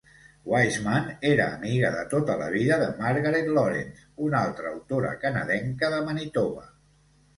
[0.51, 6.01] Wiseman era amiga de tota la vida de Margaret Laurence, una altra autora canadenca de
[6.09, 6.67] Manitoba.